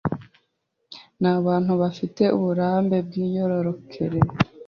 [1.21, 4.19] n'abantu bafite uburambe bwimyororokere,